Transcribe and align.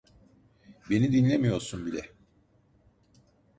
Beni 0.89 1.11
dinlemiyorsun 1.13 1.85
bile. 1.85 2.09